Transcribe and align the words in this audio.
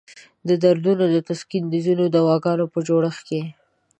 د 0.47 0.49
دردونو 0.63 1.03
د 1.13 1.15
تسکین 1.27 1.63
د 1.69 1.75
ځینو 1.85 2.05
دواګانو 2.17 2.65
په 2.73 2.79
جوړښت 2.87 3.21
کې. 3.29 3.41